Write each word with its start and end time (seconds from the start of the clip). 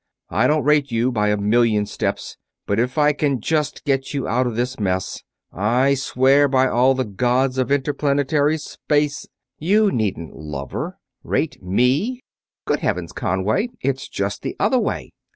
I 0.31 0.47
don't 0.47 0.63
rate 0.63 0.91
you, 0.91 1.11
by 1.11 1.29
a 1.29 1.37
million 1.37 1.85
steps; 1.85 2.35
but 2.65 2.79
if 2.79 2.97
I 2.97 3.13
can 3.13 3.39
just 3.39 3.85
get 3.85 4.15
you 4.15 4.27
out 4.27 4.47
of 4.47 4.55
this 4.55 4.79
mess, 4.79 5.21
I 5.53 5.93
swear 5.93 6.47
by 6.47 6.67
all 6.67 6.95
the 6.95 7.05
gods 7.05 7.59
of 7.59 7.71
interplanetary 7.71 8.57
space...." 8.57 9.27
"You 9.59 9.91
needn't, 9.91 10.35
lover. 10.35 10.97
Rate 11.23 11.61
me? 11.61 12.19
Good 12.65 12.79
Heavens, 12.79 13.11
Conway! 13.13 13.69
It's 13.79 14.09
just 14.09 14.41
the 14.41 14.55
other 14.59 14.79
way...." 14.79 15.11